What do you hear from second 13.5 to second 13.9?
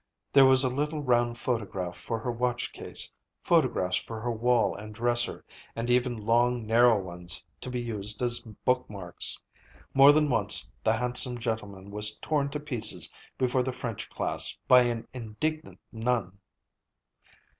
the